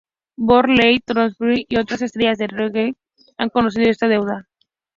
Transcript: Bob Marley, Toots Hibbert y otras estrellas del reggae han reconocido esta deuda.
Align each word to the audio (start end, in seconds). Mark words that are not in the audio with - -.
Bob 0.35 0.65
Marley, 0.67 0.97
Toots 1.01 1.35
Hibbert 1.39 1.65
y 1.69 1.77
otras 1.77 2.01
estrellas 2.01 2.39
del 2.39 2.49
reggae 2.49 2.95
han 3.37 3.49
reconocido 3.49 3.91
esta 3.91 4.07
deuda. 4.07 4.49